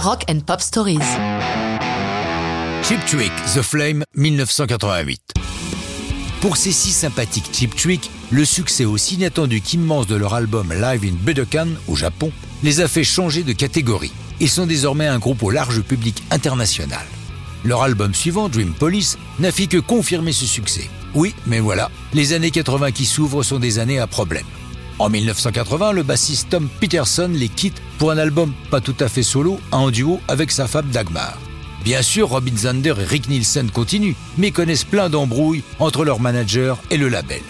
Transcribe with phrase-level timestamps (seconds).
[0.00, 1.00] Rock and Pop Stories.
[2.84, 5.20] Cheap Trick, The Flame, 1988.
[6.40, 11.04] Pour ces si sympathiques Cheap Trick, le succès aussi inattendu qu'immense de leur album Live
[11.04, 12.30] in Budokan, au Japon,
[12.62, 14.12] les a fait changer de catégorie.
[14.38, 17.04] Ils sont désormais un groupe au large public international.
[17.64, 20.88] Leur album suivant, Dream Police, n'a fait que confirmer ce succès.
[21.14, 24.46] Oui, mais voilà, les années 80 qui s'ouvrent sont des années à problème.
[24.98, 29.22] En 1980, le bassiste Tom Peterson les quitte pour un album pas tout à fait
[29.22, 31.38] solo, en duo avec sa femme Dagmar.
[31.84, 36.78] Bien sûr, Robin Zander et Rick Nielsen continuent, mais connaissent plein d'embrouilles entre leur manager
[36.90, 37.42] et le label.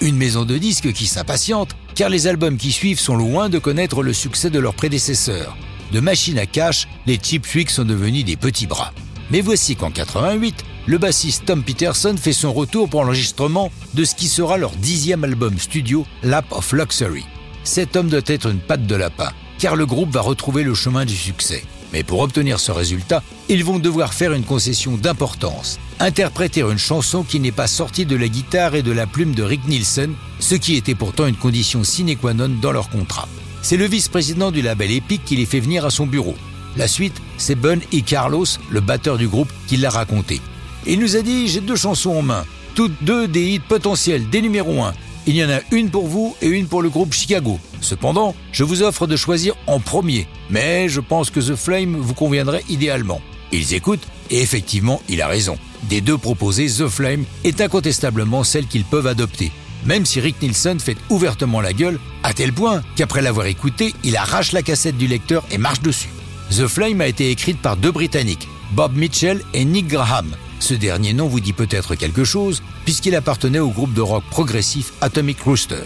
[0.00, 4.02] Une maison de disques qui s'impatiente, car les albums qui suivent sont loin de connaître
[4.02, 5.56] le succès de leurs prédécesseurs.
[5.92, 8.92] De machine à cash, les Cheap Trick sont devenus des petits bras.
[9.30, 14.14] Mais voici qu'en 88, le bassiste Tom Peterson fait son retour pour l'enregistrement de ce
[14.14, 17.24] qui sera leur dixième album studio, Lap of Luxury.
[17.62, 21.06] Cet homme doit être une patte de lapin, car le groupe va retrouver le chemin
[21.06, 21.64] du succès.
[21.92, 27.22] Mais pour obtenir ce résultat, ils vont devoir faire une concession d'importance, interpréter une chanson
[27.22, 30.54] qui n'est pas sortie de la guitare et de la plume de Rick Nielsen, ce
[30.56, 33.28] qui était pourtant une condition sine qua non dans leur contrat.
[33.62, 36.34] C'est le vice-président du label Epic qui les fait venir à son bureau.
[36.76, 40.40] La suite, c'est Bun et Carlos, le batteur du groupe, qui l'a raconté.
[40.86, 44.42] Il nous a dit J'ai deux chansons en main, toutes deux des hits potentiels, des
[44.42, 44.92] numéros 1.
[45.26, 47.58] Il y en a une pour vous et une pour le groupe Chicago.
[47.80, 52.12] Cependant, je vous offre de choisir en premier, mais je pense que The Flame vous
[52.12, 53.22] conviendrait idéalement.
[53.50, 55.56] Ils écoutent et effectivement, il a raison.
[55.84, 59.50] Des deux proposées, The Flame est incontestablement celle qu'ils peuvent adopter.
[59.86, 64.16] Même si Rick Nielsen fait ouvertement la gueule, à tel point qu'après l'avoir écouté, il
[64.16, 66.08] arrache la cassette du lecteur et marche dessus.
[66.50, 70.34] The Flame a été écrite par deux Britanniques, Bob Mitchell et Nick Graham.
[70.64, 74.94] Ce dernier nom vous dit peut-être quelque chose, puisqu'il appartenait au groupe de rock progressif
[75.02, 75.84] Atomic Rooster.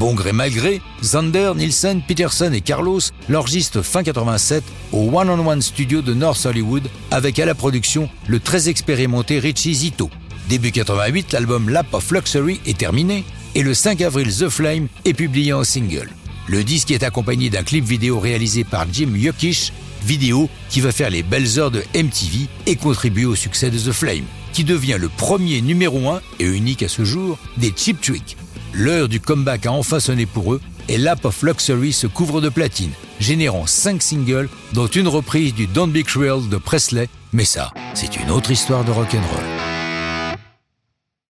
[0.00, 5.46] Bon gré mal gré, Zander, Nielsen, Peterson et Carlos l'enregistrent fin 87 au One on
[5.46, 10.10] One Studio de North Hollywood avec à la production le très expérimenté Richie Zito.
[10.48, 13.22] Début 88, l'album Lap of Luxury est terminé
[13.54, 16.10] et le 5 avril The Flame est publié en single.
[16.46, 19.72] Le disque est accompagné d'un clip vidéo réalisé par Jim Yukish
[20.06, 23.92] vidéo qui va faire les belles heures de MTV et contribuer au succès de The
[23.92, 28.36] Flame, qui devient le premier numéro 1 et unique à ce jour des Cheap Trick.
[28.72, 32.48] L'heure du comeback a enfin sonné pour eux et Lap of Luxury se couvre de
[32.48, 37.72] platine, générant 5 singles, dont une reprise du Don't Be Cruel de Presley, mais ça,
[37.94, 39.55] c'est une autre histoire de rock'n'roll.